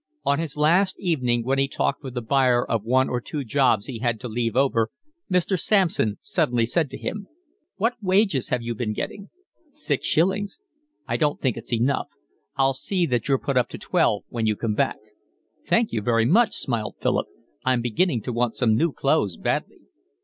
[0.25, 3.85] On his last evening, when he talked with the buyer of one or two jobs
[3.85, 4.89] he had to leave over,
[5.31, 5.59] Mr.
[5.59, 7.27] Sampson suddenly said to him:
[7.75, 9.29] "What wages have you been getting?"
[9.73, 10.57] "Six shillings."
[11.07, 12.07] "I don't think it's enough.
[12.55, 14.97] I'll see that you're put up to twelve when you come back."
[15.69, 17.27] "Thank you very much," smiled Philip.
[17.63, 19.81] "I'm beginning to want some new clothes badly."